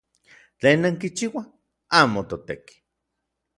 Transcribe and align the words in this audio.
¿Tlen 0.59 0.79
nankichiuaj? 0.83 1.47
¡Amo 2.01 2.21
toteki! 2.29 2.75